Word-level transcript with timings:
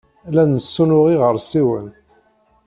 La 0.31 0.43
nessunuɣ 0.45 1.05
iɣersiwen. 1.13 1.87